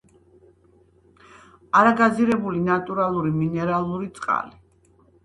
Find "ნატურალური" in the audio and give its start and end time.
2.71-3.35